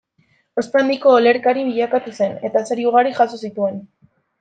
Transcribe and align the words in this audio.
Ospe 0.61 0.81
handiko 0.83 1.13
olerkari 1.19 1.67
bilakatu 1.69 2.17
zen, 2.23 2.37
eta 2.51 2.67
sari 2.73 2.91
ugari 2.95 3.17
jaso 3.23 3.45
zituen. 3.49 3.83